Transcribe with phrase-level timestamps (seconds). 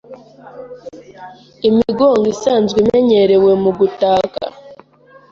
[1.67, 4.41] Imigongo isanzwe imenyerewe mu gutaka